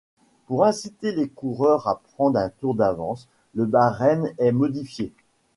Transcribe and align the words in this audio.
Pour 0.47 0.65
inciter 0.65 1.11
les 1.11 1.29
coureurs 1.29 1.87
à 1.87 2.01
prendre 2.15 2.39
un 2.39 2.49
tour 2.49 2.73
d'avance, 2.73 3.27
le 3.53 3.67
barème 3.67 4.33
est 4.39 4.51
modifié. 4.51 5.13